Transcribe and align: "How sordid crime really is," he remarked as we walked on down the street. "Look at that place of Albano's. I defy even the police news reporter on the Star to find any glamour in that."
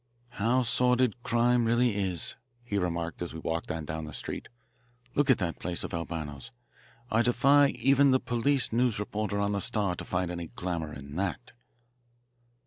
"How 0.29 0.63
sordid 0.63 1.21
crime 1.21 1.63
really 1.65 1.95
is," 1.95 2.35
he 2.63 2.79
remarked 2.79 3.21
as 3.21 3.35
we 3.35 3.39
walked 3.39 3.69
on 3.69 3.85
down 3.85 4.05
the 4.05 4.13
street. 4.13 4.47
"Look 5.13 5.29
at 5.29 5.37
that 5.37 5.59
place 5.59 5.83
of 5.83 5.93
Albano's. 5.93 6.51
I 7.11 7.21
defy 7.21 7.67
even 7.67 8.09
the 8.09 8.19
police 8.19 8.73
news 8.73 8.97
reporter 8.99 9.39
on 9.39 9.51
the 9.51 9.61
Star 9.61 9.93
to 9.93 10.03
find 10.03 10.31
any 10.31 10.47
glamour 10.55 10.91
in 10.91 11.17
that." 11.17 11.51